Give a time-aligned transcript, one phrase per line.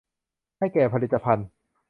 [0.57, 1.47] ให้แก่ผลิตภัณฑ์